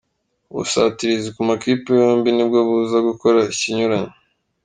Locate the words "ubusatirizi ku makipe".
0.51-1.89